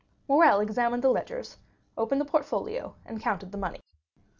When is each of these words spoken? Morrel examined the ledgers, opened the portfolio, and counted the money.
Morrel 0.27 0.59
examined 0.61 1.03
the 1.03 1.09
ledgers, 1.11 1.59
opened 1.95 2.19
the 2.19 2.25
portfolio, 2.25 2.95
and 3.05 3.21
counted 3.21 3.51
the 3.51 3.57
money. 3.59 3.81